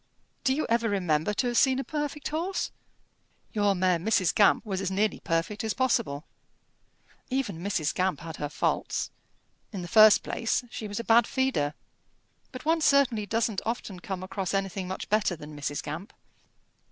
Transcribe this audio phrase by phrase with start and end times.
[0.43, 2.71] Do you ever remember to have seen a perfect horse?"
[3.53, 4.33] "Your mare Mrs.
[4.33, 6.25] Gamp was as nearly perfect as possible."
[7.29, 7.93] "Even Mrs.
[7.93, 9.11] Gamp had her faults.
[9.71, 11.75] In the first place she was a bad feeder.
[12.51, 15.83] But one certainly doesn't often come across anything much better than Mrs.
[15.83, 16.11] Gamp."